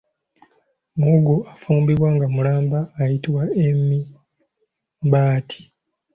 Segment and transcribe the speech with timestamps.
[0.97, 5.59] Muwogo afumbibwa nga mulamba ayitibwa emimbati.